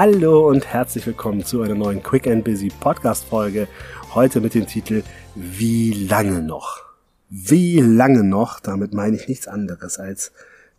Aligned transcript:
Hallo 0.00 0.48
und 0.48 0.64
herzlich 0.64 1.04
willkommen 1.08 1.44
zu 1.44 1.60
einer 1.60 1.74
neuen 1.74 2.04
Quick 2.04 2.28
and 2.28 2.44
Busy 2.44 2.68
Podcast 2.68 3.24
Folge. 3.24 3.66
Heute 4.14 4.40
mit 4.40 4.54
dem 4.54 4.64
Titel 4.64 5.02
Wie 5.34 5.92
lange 5.92 6.40
noch? 6.40 6.84
Wie 7.30 7.80
lange 7.80 8.22
noch? 8.22 8.60
Damit 8.60 8.94
meine 8.94 9.16
ich 9.16 9.26
nichts 9.26 9.48
anderes 9.48 9.98
als 9.98 10.30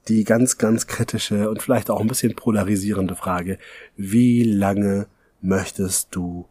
die 0.08 0.24
ganz, 0.24 0.58
ganz 0.58 0.88
kritische 0.88 1.50
und 1.50 1.62
vielleicht 1.62 1.90
auch 1.90 2.00
ein 2.00 2.08
bisschen 2.08 2.34
polarisierende 2.34 3.14
Frage. 3.14 3.58
Wie 3.98 4.44
lange 4.44 5.08
möchtest 5.42 6.16
du 6.16 6.48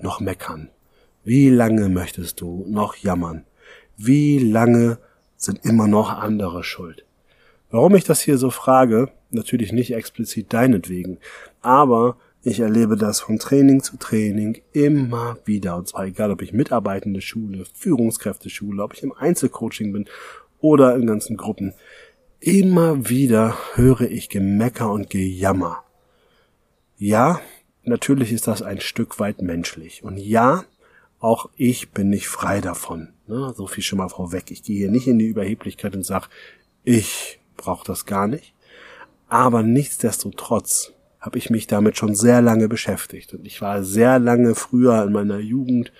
noch 0.00 0.18
meckern? 0.18 0.70
Wie 1.22 1.50
lange 1.50 1.88
möchtest 1.88 2.40
du 2.40 2.64
noch 2.66 2.96
jammern? 2.96 3.44
Wie 3.96 4.40
lange 4.40 4.98
sind 5.36 5.64
immer 5.64 5.86
noch 5.86 6.10
andere 6.10 6.64
schuld? 6.64 7.04
Warum 7.70 7.94
ich 7.94 8.02
das 8.02 8.20
hier 8.20 8.38
so 8.38 8.50
frage, 8.50 9.12
natürlich 9.30 9.72
nicht 9.72 9.92
explizit 9.92 10.52
deinetwegen, 10.52 11.18
aber 11.60 12.16
ich 12.42 12.60
erlebe 12.60 12.96
das 12.96 13.20
von 13.20 13.38
Training 13.38 13.82
zu 13.82 13.96
Training 13.96 14.62
immer 14.72 15.38
wieder. 15.44 15.76
Und 15.76 15.88
zwar 15.88 16.06
egal, 16.06 16.30
ob 16.30 16.40
ich 16.40 16.52
mitarbeitende 16.52 17.20
Schule, 17.20 17.64
Führungskräfte 17.74 18.48
Schule, 18.48 18.82
ob 18.82 18.94
ich 18.94 19.02
im 19.02 19.12
Einzelcoaching 19.12 19.92
bin 19.92 20.06
oder 20.60 20.94
in 20.94 21.06
ganzen 21.06 21.36
Gruppen. 21.36 21.74
Immer 22.40 23.08
wieder 23.08 23.56
höre 23.74 24.02
ich 24.02 24.28
Gemecker 24.28 24.92
und 24.92 25.10
Gejammer. 25.10 25.82
Ja, 26.96 27.40
natürlich 27.82 28.32
ist 28.32 28.46
das 28.46 28.62
ein 28.62 28.80
Stück 28.80 29.18
weit 29.18 29.42
menschlich. 29.42 30.04
Und 30.04 30.18
ja, 30.18 30.64
auch 31.18 31.50
ich 31.56 31.90
bin 31.90 32.10
nicht 32.10 32.28
frei 32.28 32.60
davon. 32.60 33.08
Ne? 33.26 33.52
So 33.56 33.66
viel 33.66 33.82
schon 33.82 33.98
mal 33.98 34.08
vorweg. 34.08 34.50
Ich 34.50 34.62
gehe 34.62 34.78
hier 34.78 34.90
nicht 34.90 35.08
in 35.08 35.18
die 35.18 35.26
Überheblichkeit 35.26 35.96
und 35.96 36.04
sage, 36.04 36.28
ich 36.84 37.40
brauche 37.56 37.84
das 37.84 38.06
gar 38.06 38.28
nicht. 38.28 38.54
Aber 39.28 39.62
nichtsdestotrotz 39.62 40.92
habe 41.20 41.38
ich 41.38 41.50
mich 41.50 41.66
damit 41.66 41.98
schon 41.98 42.14
sehr 42.14 42.40
lange 42.40 42.68
beschäftigt. 42.68 43.34
Und 43.34 43.46
ich 43.46 43.60
war 43.60 43.82
sehr 43.82 44.18
lange 44.18 44.54
früher 44.54 45.02
in 45.04 45.12
meiner 45.12 45.38
Jugend 45.38 45.92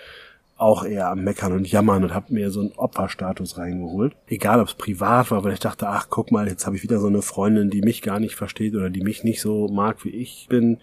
auch 0.56 0.84
eher 0.84 1.08
am 1.08 1.22
Meckern 1.22 1.52
und 1.52 1.70
Jammern 1.70 2.02
und 2.02 2.14
habe 2.14 2.34
mir 2.34 2.50
so 2.50 2.60
einen 2.60 2.72
Opferstatus 2.72 3.58
reingeholt. 3.58 4.16
Egal, 4.26 4.60
ob 4.60 4.66
es 4.66 4.74
privat 4.74 5.30
war, 5.30 5.44
weil 5.44 5.52
ich 5.52 5.60
dachte, 5.60 5.88
ach, 5.88 6.08
guck 6.10 6.32
mal, 6.32 6.48
jetzt 6.48 6.66
habe 6.66 6.74
ich 6.74 6.82
wieder 6.82 6.98
so 6.98 7.06
eine 7.06 7.22
Freundin, 7.22 7.70
die 7.70 7.80
mich 7.80 8.02
gar 8.02 8.18
nicht 8.18 8.34
versteht 8.34 8.74
oder 8.74 8.90
die 8.90 9.02
mich 9.02 9.22
nicht 9.22 9.40
so 9.40 9.68
mag, 9.68 10.04
wie 10.04 10.10
ich 10.10 10.46
bin 10.48 10.78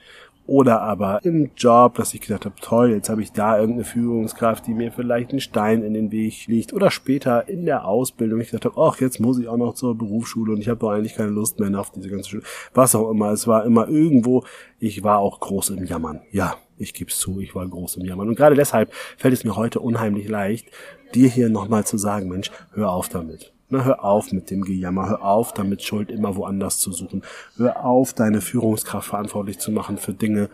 oder 0.47 0.81
aber 0.81 1.19
im 1.23 1.51
Job, 1.57 1.95
dass 1.95 2.13
ich 2.13 2.21
gedacht 2.21 2.45
habe, 2.45 2.55
toll, 2.61 2.91
jetzt 2.91 3.09
habe 3.09 3.21
ich 3.21 3.31
da 3.31 3.57
irgendeine 3.57 3.83
Führungskraft, 3.83 4.67
die 4.67 4.73
mir 4.73 4.91
vielleicht 4.91 5.31
einen 5.31 5.39
Stein 5.39 5.81
in 5.81 5.93
den 5.93 6.11
Weg 6.11 6.47
liegt. 6.47 6.73
Oder 6.73 6.91
später 6.91 7.49
in 7.49 7.65
der 7.65 7.85
Ausbildung, 7.85 8.39
ich 8.39 8.51
gedacht 8.51 8.66
habe, 8.66 8.81
ach, 8.81 9.01
jetzt 9.01 9.19
muss 9.19 9.39
ich 9.39 9.47
auch 9.47 9.57
noch 9.57 9.73
zur 9.73 9.97
Berufsschule 9.97 10.53
und 10.53 10.59
ich 10.59 10.69
habe 10.69 10.79
doch 10.79 10.91
eigentlich 10.91 11.16
keine 11.16 11.31
Lust 11.31 11.59
mehr 11.59 11.79
auf 11.79 11.91
diese 11.91 12.09
ganze 12.09 12.29
Schule. 12.29 12.43
Was 12.73 12.93
auch 12.93 13.09
immer, 13.09 13.31
es 13.31 13.47
war 13.47 13.66
immer 13.66 13.88
irgendwo, 13.88 14.43
ich 14.79 15.03
war 15.03 15.17
auch 15.17 15.39
groß 15.39 15.71
im 15.71 15.85
Jammern. 15.85 16.21
Ja, 16.31 16.55
ich 16.77 16.93
gebe 16.93 17.09
es 17.09 17.17
zu, 17.17 17.39
ich 17.39 17.55
war 17.55 17.67
groß 17.67 17.97
im 17.97 18.05
Jammern. 18.05 18.27
Und 18.27 18.35
gerade 18.35 18.55
deshalb 18.55 18.93
fällt 19.17 19.33
es 19.33 19.43
mir 19.43 19.55
heute 19.55 19.79
unheimlich 19.79 20.29
leicht, 20.29 20.67
dir 21.16 21.27
hier 21.27 21.49
nochmal 21.49 21.85
zu 21.85 21.97
sagen, 21.97 22.29
Mensch, 22.29 22.51
hör 22.73 22.91
auf 22.91 23.09
damit. 23.09 23.54
Na, 23.69 23.83
hör 23.83 24.03
auf 24.03 24.31
mit 24.31 24.52
dem 24.52 24.63
Gejammer, 24.63 25.09
hör 25.09 25.23
auf 25.23 25.52
damit 25.52 25.81
Schuld 25.81 26.11
immer 26.11 26.35
woanders 26.35 26.77
zu 26.77 26.91
suchen. 26.91 27.23
Hör 27.58 27.83
auf, 27.83 28.13
deine 28.13 28.41
Führungskraft 28.41 29.09
verantwortlich 29.09 29.57
zu 29.57 29.72
machen 29.72 29.97
für 29.97 30.13
Dinge. 30.13 30.49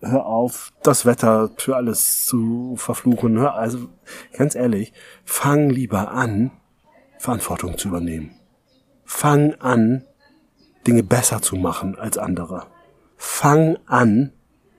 Hör 0.00 0.26
auf, 0.26 0.72
das 0.82 1.06
Wetter 1.06 1.50
für 1.56 1.76
alles 1.76 2.26
zu 2.26 2.74
verfluchen. 2.76 3.38
Hör, 3.38 3.54
also, 3.54 3.88
ganz 4.36 4.56
ehrlich, 4.56 4.92
fang 5.24 5.70
lieber 5.70 6.10
an, 6.10 6.50
Verantwortung 7.18 7.78
zu 7.78 7.88
übernehmen. 7.88 8.32
Fang 9.04 9.54
an, 9.60 10.02
Dinge 10.86 11.04
besser 11.04 11.40
zu 11.42 11.56
machen 11.56 11.96
als 11.96 12.18
andere. 12.18 12.66
Fang 13.16 13.78
an, 13.86 14.32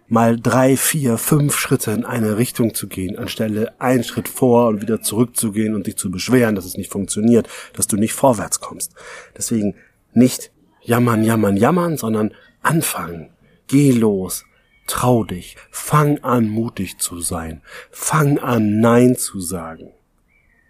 mal 0.07 0.39
drei, 0.39 0.77
vier, 0.77 1.17
fünf 1.17 1.57
Schritte 1.57 1.91
in 1.91 2.05
eine 2.05 2.37
Richtung 2.37 2.73
zu 2.73 2.87
gehen, 2.87 3.17
anstelle 3.17 3.79
einen 3.79 4.03
Schritt 4.03 4.29
vor 4.29 4.67
und 4.67 4.81
wieder 4.81 5.01
zurückzugehen 5.01 5.75
und 5.75 5.87
dich 5.87 5.97
zu 5.97 6.09
beschweren, 6.09 6.55
dass 6.55 6.65
es 6.65 6.77
nicht 6.77 6.91
funktioniert, 6.91 7.47
dass 7.73 7.87
du 7.87 7.97
nicht 7.97 8.13
vorwärts 8.13 8.59
kommst. 8.59 8.93
Deswegen 9.35 9.75
nicht 10.13 10.51
jammern, 10.81 11.23
jammern, 11.23 11.57
jammern, 11.57 11.97
sondern 11.97 12.33
anfangen. 12.61 13.29
Geh 13.67 13.91
los. 13.91 14.45
Trau 14.87 15.25
dich. 15.25 15.57
Fang 15.69 16.19
an, 16.23 16.47
mutig 16.47 16.97
zu 16.99 17.19
sein. 17.19 17.61
Fang 17.91 18.39
an, 18.39 18.79
Nein 18.79 19.17
zu 19.17 19.41
sagen. 19.41 19.91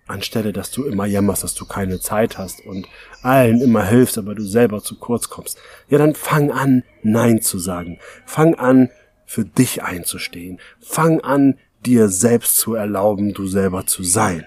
Anstelle, 0.08 0.54
dass 0.54 0.72
du 0.72 0.86
immer 0.86 1.06
jammerst, 1.06 1.44
dass 1.44 1.54
du 1.54 1.66
keine 1.66 2.00
Zeit 2.00 2.38
hast 2.38 2.66
und 2.66 2.88
allen 3.22 3.62
immer 3.62 3.86
hilfst, 3.86 4.18
aber 4.18 4.36
du 4.36 4.44
selber 4.44 4.82
zu 4.82 4.98
kurz 4.98 5.30
kommst. 5.30 5.60
Ja, 5.90 5.98
dann 5.98 6.16
fang 6.16 6.52
an, 6.52 6.84
Nein 7.04 7.42
zu 7.42 7.60
sagen. 7.60 8.00
Fang 8.26 8.56
an, 8.56 8.90
für 9.28 9.46
dich 9.46 9.84
einzustehen. 9.84 10.60
Fang 10.80 11.20
an, 11.22 11.56
dir 11.86 12.10
selbst 12.10 12.58
zu 12.58 12.74
erlauben, 12.74 13.34
du 13.34 13.46
selber 13.46 13.86
zu 13.86 14.02
sein. 14.02 14.46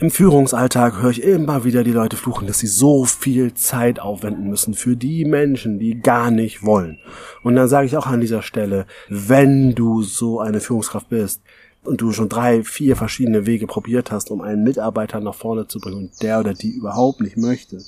Im 0.00 0.10
Führungsalltag 0.10 1.02
höre 1.02 1.10
ich 1.10 1.22
immer 1.22 1.64
wieder 1.64 1.84
die 1.84 1.92
Leute 1.92 2.16
fluchen, 2.16 2.46
dass 2.46 2.58
sie 2.58 2.66
so 2.66 3.04
viel 3.04 3.52
Zeit 3.52 4.00
aufwenden 4.00 4.48
müssen 4.48 4.72
für 4.72 4.96
die 4.96 5.26
Menschen, 5.26 5.78
die 5.78 6.00
gar 6.00 6.30
nicht 6.30 6.64
wollen. 6.64 6.98
Und 7.42 7.54
dann 7.54 7.68
sage 7.68 7.86
ich 7.86 7.98
auch 7.98 8.06
an 8.06 8.22
dieser 8.22 8.40
Stelle, 8.40 8.86
wenn 9.10 9.74
du 9.74 10.00
so 10.02 10.40
eine 10.40 10.60
Führungskraft 10.60 11.10
bist 11.10 11.42
und 11.84 12.00
du 12.00 12.12
schon 12.12 12.30
drei, 12.30 12.64
vier 12.64 12.96
verschiedene 12.96 13.44
Wege 13.44 13.66
probiert 13.66 14.10
hast, 14.10 14.30
um 14.30 14.40
einen 14.40 14.64
Mitarbeiter 14.64 15.20
nach 15.20 15.34
vorne 15.34 15.66
zu 15.66 15.78
bringen 15.78 15.98
und 15.98 16.22
der 16.22 16.40
oder 16.40 16.54
die 16.54 16.70
überhaupt 16.70 17.20
nicht 17.20 17.36
möchte, 17.36 17.82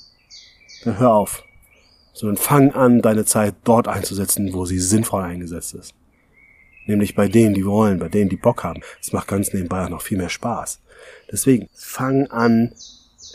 dann 0.85 0.99
hör 0.99 1.15
auf. 1.15 1.45
Sondern 2.13 2.37
fang 2.37 2.73
an, 2.73 3.01
deine 3.01 3.25
Zeit 3.25 3.55
dort 3.65 3.89
einzusetzen, 3.89 4.53
wo 4.53 4.67
sie 4.67 4.81
sinnvoll 4.81 5.23
eingesetzt 5.23 5.73
ist. 5.73 5.95
Nämlich 6.87 7.15
bei 7.15 7.29
denen, 7.29 7.55
die 7.55 7.65
wollen, 7.65 7.99
bei 7.99 8.09
denen, 8.09 8.31
die 8.31 8.37
Bock 8.37 8.65
haben. 8.65 8.81
Es 9.01 9.13
macht 9.13 9.29
ganz 9.29 9.53
nebenbei 9.53 9.85
auch 9.85 9.89
noch 9.89 10.03
viel 10.03 10.19
mehr 10.19 10.29
Spaß. 10.29 10.81
Deswegen 11.31 11.69
fang 11.75 12.27
an, 12.29 12.73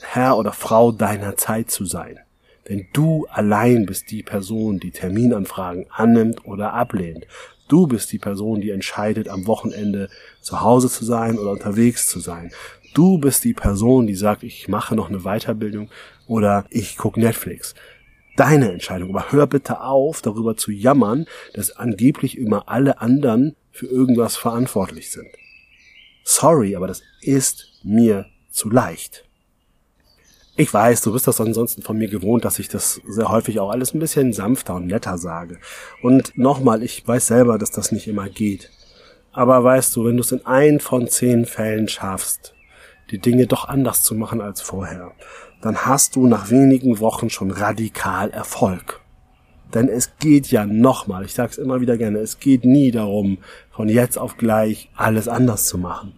Herr 0.01 0.37
oder 0.37 0.53
Frau 0.53 0.91
deiner 0.91 1.37
Zeit 1.37 1.71
zu 1.71 1.85
sein. 1.85 2.19
Denn 2.67 2.87
du 2.93 3.25
allein 3.29 3.85
bist 3.85 4.11
die 4.11 4.23
Person, 4.23 4.79
die 4.79 4.91
Terminanfragen 4.91 5.85
annimmt 5.89 6.45
oder 6.45 6.73
ablehnt. 6.73 7.25
Du 7.69 7.87
bist 7.87 8.11
die 8.11 8.19
Person, 8.19 8.61
die 8.61 8.71
entscheidet, 8.71 9.29
am 9.29 9.47
Wochenende 9.47 10.09
zu 10.41 10.61
Hause 10.61 10.89
zu 10.89 11.05
sein 11.05 11.37
oder 11.37 11.51
unterwegs 11.51 12.07
zu 12.07 12.19
sein. 12.19 12.51
Du 12.93 13.17
bist 13.17 13.43
die 13.43 13.53
Person, 13.53 14.07
die 14.07 14.15
sagt, 14.15 14.43
ich 14.43 14.67
mache 14.67 14.95
noch 14.95 15.09
eine 15.09 15.19
Weiterbildung 15.19 15.89
oder 16.27 16.65
ich 16.69 16.97
gucke 16.97 17.19
Netflix 17.19 17.75
deine 18.39 18.71
Entscheidung. 18.71 19.09
Aber 19.09 19.31
hör 19.31 19.47
bitte 19.47 19.81
auf, 19.81 20.21
darüber 20.21 20.55
zu 20.55 20.71
jammern, 20.71 21.25
dass 21.53 21.75
angeblich 21.75 22.37
immer 22.37 22.69
alle 22.69 23.01
anderen 23.01 23.55
für 23.71 23.87
irgendwas 23.87 24.37
verantwortlich 24.37 25.11
sind. 25.11 25.27
Sorry, 26.23 26.75
aber 26.75 26.87
das 26.87 27.03
ist 27.21 27.79
mir 27.83 28.25
zu 28.49 28.69
leicht. 28.69 29.25
Ich 30.59 30.73
weiß, 30.73 31.01
du 31.01 31.13
bist 31.13 31.27
das 31.27 31.39
ansonsten 31.39 31.83
von 31.83 31.99
mir 31.99 32.07
gewohnt, 32.07 32.43
dass 32.43 32.57
ich 32.57 32.67
das 32.67 32.99
sehr 33.07 33.29
häufig 33.29 33.59
auch 33.59 33.69
alles 33.69 33.93
ein 33.93 33.99
bisschen 33.99 34.33
sanfter 34.33 34.73
und 34.75 34.87
netter 34.87 35.19
sage. 35.19 35.59
Und 36.01 36.35
nochmal, 36.35 36.81
ich 36.81 37.07
weiß 37.07 37.27
selber, 37.27 37.59
dass 37.59 37.69
das 37.69 37.91
nicht 37.91 38.07
immer 38.07 38.27
geht. 38.27 38.71
Aber 39.31 39.63
weißt 39.63 39.95
du, 39.95 40.05
wenn 40.05 40.17
du 40.17 40.21
es 40.21 40.31
in 40.31 40.43
ein 40.47 40.79
von 40.79 41.07
zehn 41.07 41.45
Fällen 41.45 41.87
schaffst, 41.87 42.55
die 43.11 43.19
Dinge 43.19 43.45
doch 43.45 43.65
anders 43.65 44.01
zu 44.01 44.15
machen 44.15 44.41
als 44.41 44.61
vorher, 44.61 45.13
dann 45.61 45.85
hast 45.85 46.15
du 46.15 46.27
nach 46.27 46.49
wenigen 46.49 46.99
Wochen 46.99 47.29
schon 47.29 47.51
radikal 47.51 48.29
Erfolg. 48.29 49.01
Denn 49.73 49.89
es 49.89 50.17
geht 50.19 50.47
ja 50.47 50.65
nochmal, 50.65 51.25
ich 51.25 51.33
sag's 51.33 51.57
immer 51.57 51.81
wieder 51.81 51.97
gerne, 51.97 52.19
es 52.19 52.39
geht 52.39 52.63
nie 52.63 52.91
darum, 52.91 53.39
von 53.71 53.89
jetzt 53.89 54.17
auf 54.17 54.37
gleich 54.37 54.89
alles 54.95 55.27
anders 55.27 55.65
zu 55.65 55.77
machen. 55.77 56.13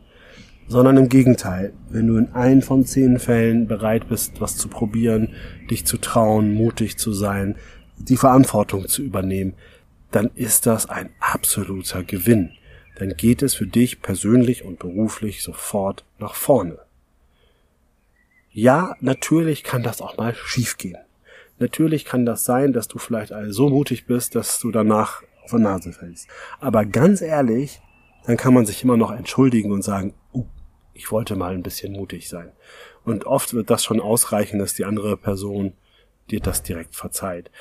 Sondern 0.67 0.97
im 0.97 1.09
Gegenteil, 1.09 1.73
wenn 1.89 2.07
du 2.07 2.17
in 2.17 2.31
ein 2.33 2.61
von 2.61 2.85
zehn 2.85 3.17
Fällen 3.17 3.67
bereit 3.67 4.08
bist, 4.08 4.40
was 4.40 4.55
zu 4.55 4.67
probieren, 4.67 5.29
dich 5.72 5.85
zu 5.85 5.97
trauen, 5.97 6.53
mutig 6.53 6.97
zu 6.99 7.11
sein, 7.11 7.55
die 7.97 8.17
Verantwortung 8.17 8.87
zu 8.87 9.02
übernehmen, 9.02 9.55
dann 10.11 10.29
ist 10.35 10.67
das 10.67 10.87
ein 10.87 11.09
absoluter 11.19 12.03
Gewinn. 12.03 12.52
Dann 12.97 13.16
geht 13.16 13.41
es 13.41 13.55
für 13.55 13.67
dich 13.67 14.02
persönlich 14.02 14.64
und 14.64 14.78
beruflich 14.78 15.41
sofort 15.41 16.05
nach 16.19 16.35
vorne. 16.35 16.78
Ja, 18.51 18.96
natürlich 18.99 19.63
kann 19.63 19.84
das 19.84 20.01
auch 20.01 20.17
mal 20.17 20.34
schiefgehen. 20.35 20.97
Natürlich 21.59 22.05
kann 22.05 22.25
das 22.25 22.46
sein, 22.46 22.73
dass 22.73 22.87
du 22.87 22.97
vielleicht 22.97 23.34
so 23.49 23.69
mutig 23.69 24.05
bist, 24.05 24.35
dass 24.35 24.59
du 24.59 24.72
danach 24.72 25.23
auf 25.43 25.51
die 25.51 25.57
Nase 25.57 25.91
fällst. 25.91 26.28
Aber 26.59 26.85
ganz 26.85 27.22
ehrlich, 27.22 27.81
dann 28.25 28.37
kann 28.37 28.53
man 28.53 28.66
sich 28.66 28.84
immer 28.84 28.97
noch 28.97 29.11
entschuldigen 29.11 29.72
und 29.72 29.81
sagen, 29.81 30.13
uh, 30.34 30.46
ich 30.93 31.11
wollte 31.11 31.35
mal 31.35 31.53
ein 31.53 31.63
bisschen 31.63 31.93
mutig 31.93 32.29
sein. 32.29 32.51
Und 33.03 33.25
oft 33.25 33.53
wird 33.53 33.69
das 33.69 33.84
schon 33.84 33.99
ausreichen, 33.99 34.59
dass 34.59 34.73
die 34.73 34.85
andere 34.85 35.17
Person 35.17 35.73
dir 36.29 36.40
das 36.40 36.63
direkt 36.63 36.95
verzeiht. 36.95 37.52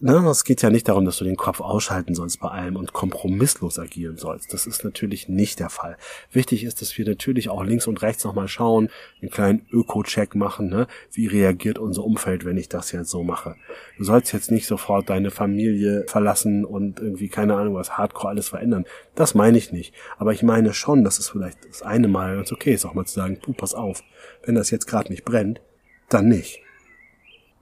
Ne, 0.00 0.28
es 0.28 0.44
geht 0.44 0.62
ja 0.62 0.70
nicht 0.70 0.88
darum, 0.88 1.04
dass 1.04 1.18
du 1.18 1.24
den 1.24 1.36
Kopf 1.36 1.60
ausschalten 1.60 2.14
sollst 2.14 2.40
bei 2.40 2.48
allem 2.48 2.76
und 2.76 2.92
kompromisslos 2.92 3.78
agieren 3.78 4.16
sollst. 4.16 4.52
Das 4.52 4.66
ist 4.66 4.84
natürlich 4.84 5.28
nicht 5.28 5.60
der 5.60 5.70
Fall. 5.70 5.96
Wichtig 6.32 6.64
ist, 6.64 6.80
dass 6.80 6.96
wir 6.98 7.06
natürlich 7.06 7.48
auch 7.48 7.64
links 7.64 7.86
und 7.86 8.02
rechts 8.02 8.24
nochmal 8.24 8.48
schauen, 8.48 8.90
einen 9.20 9.30
kleinen 9.30 9.66
Öko-Check 9.70 10.34
machen, 10.34 10.68
ne? 10.68 10.86
Wie 11.12 11.26
reagiert 11.26 11.78
unser 11.78 12.04
Umfeld, 12.04 12.44
wenn 12.44 12.56
ich 12.56 12.68
das 12.68 12.92
jetzt 12.92 13.10
so 13.10 13.22
mache? 13.22 13.56
Du 13.96 14.04
sollst 14.04 14.32
jetzt 14.32 14.50
nicht 14.50 14.66
sofort 14.66 15.08
deine 15.08 15.30
Familie 15.30 16.04
verlassen 16.06 16.64
und 16.64 17.00
irgendwie, 17.00 17.28
keine 17.28 17.54
Ahnung, 17.56 17.74
was 17.74 17.96
Hardcore 17.96 18.30
alles 18.30 18.48
verändern. 18.48 18.84
Das 19.14 19.34
meine 19.34 19.58
ich 19.58 19.72
nicht. 19.72 19.94
Aber 20.18 20.32
ich 20.32 20.42
meine 20.42 20.74
schon, 20.74 21.04
dass 21.04 21.18
es 21.18 21.28
vielleicht 21.28 21.58
das 21.68 21.82
eine 21.82 22.08
Mal 22.08 22.36
ganz 22.36 22.52
okay 22.52 22.74
ist, 22.74 22.84
auch 22.84 22.94
mal 22.94 23.06
zu 23.06 23.14
sagen, 23.14 23.38
puh, 23.40 23.52
pass 23.52 23.74
auf, 23.74 24.02
wenn 24.44 24.54
das 24.54 24.70
jetzt 24.70 24.86
gerade 24.86 25.10
nicht 25.10 25.24
brennt, 25.24 25.60
dann 26.08 26.28
nicht. 26.28 26.63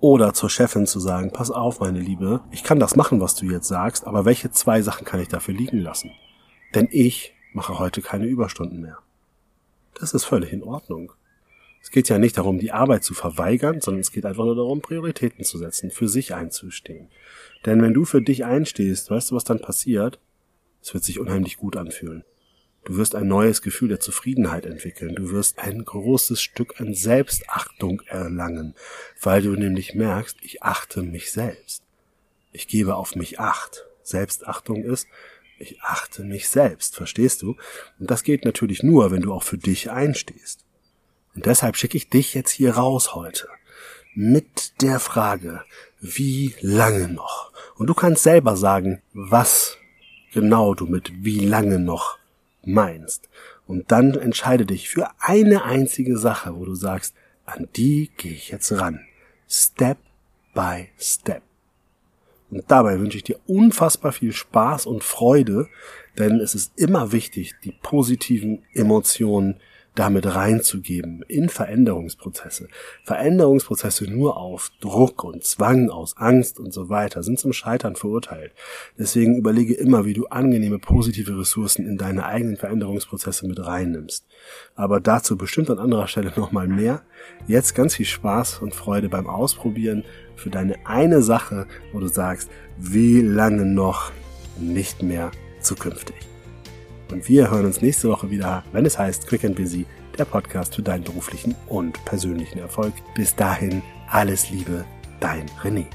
Oder 0.03 0.35
zur 0.35 0.51
Chefin 0.51 0.85
zu 0.85 0.99
sagen, 0.99 1.31
pass 1.31 1.53
auf, 1.53 1.79
meine 1.79 2.01
Liebe, 2.01 2.41
ich 2.51 2.65
kann 2.65 2.81
das 2.81 2.97
machen, 2.97 3.21
was 3.21 3.37
du 3.37 3.47
jetzt 3.47 3.69
sagst, 3.69 4.05
aber 4.05 4.25
welche 4.25 4.51
zwei 4.51 4.83
Sachen 4.83 5.05
kann 5.05 5.21
ich 5.21 5.29
dafür 5.29 5.55
liegen 5.55 5.79
lassen? 5.79 6.11
Denn 6.75 6.89
ich 6.91 7.35
mache 7.53 7.79
heute 7.79 8.03
keine 8.03 8.27
Überstunden 8.27 8.81
mehr. 8.81 8.99
Das 9.95 10.13
ist 10.13 10.25
völlig 10.25 10.53
in 10.53 10.65
Ordnung. 10.65 11.13
Es 11.81 11.93
geht 11.93 12.09
ja 12.09 12.19
nicht 12.19 12.37
darum, 12.37 12.59
die 12.59 12.73
Arbeit 12.73 13.05
zu 13.05 13.15
verweigern, 13.15 13.81
sondern 13.81 14.01
es 14.01 14.11
geht 14.11 14.27
einfach 14.27 14.45
nur 14.45 14.57
darum, 14.57 14.81
Prioritäten 14.81 15.45
zu 15.45 15.57
setzen, 15.57 15.93
für 15.93 16.09
sich 16.09 16.35
einzustehen. 16.35 17.07
Denn 17.65 17.81
wenn 17.81 17.95
du 17.95 18.05
für 18.05 18.23
dich 18.23 18.45
einstehst, 18.45 19.09
weißt 19.09 19.31
du, 19.31 19.37
was 19.37 19.45
dann 19.45 19.61
passiert? 19.61 20.19
Es 20.83 20.93
wird 20.95 21.05
sich 21.05 21.21
unheimlich 21.21 21.59
gut 21.59 21.77
anfühlen. 21.77 22.25
Du 22.84 22.96
wirst 22.96 23.14
ein 23.14 23.29
neues 23.29 23.62
Gefühl 23.62 23.88
der 23.88 24.00
Zufriedenheit 24.00 24.67
entwickeln. 24.67 25.14
Du 25.14 25.31
wirst 25.31 25.58
ein 25.58 25.84
großes 25.84 26.43
Stück 26.43 26.81
an 26.81 26.94
Selbstachtung 26.94 28.02
erlangen, 28.06 28.75
weil 29.20 29.43
du 29.43 29.50
nämlich 29.50 29.94
merkst, 29.94 30.38
ich 30.40 30.62
achte 30.62 31.02
mich 31.02 31.31
selbst. 31.31 31.82
Ich 32.50 32.67
gebe 32.67 32.96
auf 32.96 33.14
mich 33.14 33.38
Acht. 33.38 33.87
Selbstachtung 34.02 34.82
ist, 34.82 35.06
ich 35.58 35.81
achte 35.81 36.25
mich 36.25 36.49
selbst, 36.49 36.96
verstehst 36.96 37.43
du? 37.43 37.56
Und 38.00 38.11
das 38.11 38.25
geht 38.25 38.44
natürlich 38.44 38.82
nur, 38.82 39.12
wenn 39.12 39.23
du 39.23 39.32
auch 39.32 39.44
für 39.44 39.58
dich 39.58 39.90
einstehst. 39.90 40.64
Und 41.34 41.46
deshalb 41.46 41.76
schicke 41.76 41.96
ich 41.96 42.11
dich 42.11 42.34
jetzt 42.34 42.50
hier 42.50 42.73
raus 42.73 43.14
heute 43.14 43.49
mit 44.14 44.82
der 44.82 44.99
Frage, 44.99 45.64
wie 46.00 46.55
lange 46.61 47.08
noch? 47.08 47.52
Und 47.76 47.87
du 47.87 47.94
kannst 47.94 48.25
selber 48.25 48.56
sagen, 48.56 49.00
was 49.14 49.79
genau 50.32 50.75
du 50.75 50.87
mit 50.87 51.25
wie 51.25 51.38
lange 51.38 51.79
noch 51.79 52.19
meinst. 52.64 53.29
Und 53.67 53.91
dann 53.93 54.14
entscheide 54.14 54.67
dich 54.67 54.88
für 54.88 55.09
eine 55.19 55.64
einzige 55.64 56.19
Sache, 56.19 56.56
wo 56.56 56.64
du 56.64 56.75
sagst, 56.75 57.14
an 57.44 57.69
die 57.76 58.11
gehe 58.17 58.32
ich 58.32 58.50
jetzt 58.50 58.73
ran. 58.73 59.00
Step 59.49 59.99
by 60.55 60.88
Step. 60.99 61.43
Und 62.50 62.64
dabei 62.70 63.00
wünsche 63.00 63.17
ich 63.17 63.25
dir 63.25 63.38
unfassbar 63.47 64.12
viel 64.12 64.32
Spaß 64.32 64.87
und 64.87 65.03
Freude, 65.03 65.69
denn 66.19 66.38
es 66.38 66.55
ist 66.55 66.79
immer 66.79 67.11
wichtig, 67.11 67.55
die 67.64 67.73
positiven 67.73 68.62
Emotionen 68.75 69.61
damit 69.94 70.27
reinzugeben 70.27 71.23
in 71.29 71.49
Veränderungsprozesse. 71.49 72.69
Veränderungsprozesse 73.05 74.11
nur 74.11 74.37
auf 74.37 74.71
Druck 74.81 75.25
und 75.25 75.44
Zwang, 75.44 75.91
aus 75.91 76.17
Angst 76.17 76.59
und 76.59 76.73
so 76.73 76.89
weiter 76.89 77.23
sind 77.23 77.39
zum 77.39 77.53
Scheitern 77.53 77.97
verurteilt. 77.97 78.53
Deswegen 78.99 79.37
überlege 79.37 79.75
immer, 79.75 80.05
wie 80.05 80.15
du 80.15 80.27
angenehme, 80.27 80.79
positive 80.79 81.39
Ressourcen 81.39 81.87
in 81.87 81.99
deine 81.99 82.25
eigenen 82.25 82.56
Veränderungsprozesse 82.56 83.47
mit 83.47 83.65
reinnimmst. 83.65 84.25
Aber 84.75 85.00
dazu 85.00 85.37
bestimmt 85.37 85.71
an 85.71 85.79
anderer 85.79 86.09
Stelle 86.09 86.33
nochmal 86.37 86.69
mehr. 86.69 87.03
Jetzt 87.47 87.75
ganz 87.75 87.97
viel 87.97 88.06
Spaß 88.06 88.61
und 88.61 88.75
Freude 88.75 89.09
beim 89.09 89.27
Ausprobieren 89.27 90.05
für 90.37 90.50
deine 90.50 90.87
eine 90.87 91.23
Sache, 91.23 91.67
wo 91.93 92.00
du 92.00 92.09
sagst, 92.09 92.50
wie 92.79 93.21
lange 93.21 93.67
noch 93.67 94.11
nicht 94.59 95.03
mehr 95.03 95.31
zukünftig. 95.61 96.31
Und 97.12 97.29
wir 97.29 97.50
hören 97.50 97.67
uns 97.67 97.82
nächste 97.82 98.09
Woche 98.09 98.31
wieder, 98.31 98.64
wenn 98.73 98.87
es 98.87 98.99
heißt 98.99 99.26
Quick 99.26 99.44
and 99.44 99.56
Busy, 99.56 99.85
der 100.17 100.25
Podcast 100.25 100.75
für 100.75 100.82
deinen 100.82 101.05
beruflichen 101.05 101.55
und 101.69 102.03
persönlichen 102.05 102.59
Erfolg. 102.59 102.94
Bis 103.14 103.37
dahin, 103.37 103.82
alles 104.09 104.50
Liebe, 104.50 104.85
dein 105.20 105.47
René. 105.62 105.87